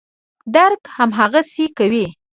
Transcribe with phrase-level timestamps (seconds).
[0.53, 2.05] درک هماغسې کوي.